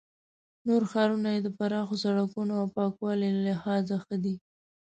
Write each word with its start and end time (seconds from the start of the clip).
نور 0.67 0.81
ښارونه 0.91 1.29
یې 1.35 1.39
د 1.43 1.49
پراخو 1.57 1.95
سړکونو 2.03 2.53
او 2.61 2.67
پاکوالي 2.75 3.29
له 3.35 3.41
لحاظه 3.49 3.95
ښه 4.05 4.15
دي. 4.23 4.35